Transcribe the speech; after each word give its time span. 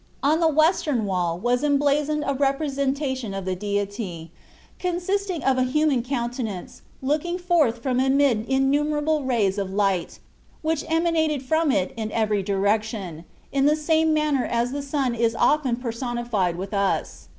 On 0.23 0.39
the 0.39 0.47
western 0.47 1.05
wall 1.05 1.37
was 1.37 1.63
emblazoned 1.63 2.23
a 2.25 2.33
representation 2.33 3.35
of 3.35 3.45
the 3.45 3.55
Deity, 3.55 4.31
consisting 4.79 5.43
of 5.43 5.59
a 5.59 5.63
human 5.63 6.01
countenance 6.01 6.81
looking 7.03 7.37
forth 7.37 7.83
from 7.83 7.99
amid 7.99 8.49
innumerable 8.49 9.21
rays 9.23 9.59
of 9.59 9.71
light, 9.71 10.17
which 10.63 10.83
emanated 10.89 11.43
from 11.43 11.71
it 11.71 11.93
in 11.95 12.11
every 12.13 12.41
direction, 12.41 13.25
in 13.51 13.67
the 13.67 13.75
same 13.75 14.11
manner 14.11 14.45
as 14.45 14.71
the 14.71 14.81
sun 14.81 15.13
is 15.13 15.35
often 15.35 15.75
personified 15.75 16.55
with 16.55 16.73
us. 16.73 17.27